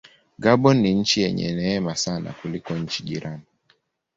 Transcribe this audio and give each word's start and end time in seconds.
Gabon 0.43 0.77
ni 0.81 0.93
nchi 0.93 1.21
yenye 1.21 1.53
neema 1.53 1.95
sana 1.95 2.33
kuliko 2.33 2.73
nchi 2.77 3.03
jirani. 3.03 3.43